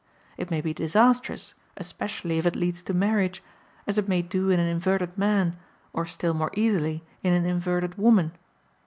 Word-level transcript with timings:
It 0.35 0.49
may 0.49 0.61
be 0.61 0.73
disastrous, 0.73 1.53
especially 1.77 2.39
if 2.39 2.47
it 2.47 2.55
leads 2.55 2.81
to 2.81 2.91
marriage, 2.95 3.43
as 3.85 3.99
it 3.99 4.07
may 4.07 4.23
do 4.23 4.49
in 4.49 4.59
an 4.59 4.65
inverted 4.67 5.15
man 5.15 5.57
or 5.93 6.07
still 6.07 6.33
more 6.33 6.49
easily 6.55 7.03
in 7.21 7.33
an 7.35 7.45
inverted 7.45 7.99
woman. 7.99 8.31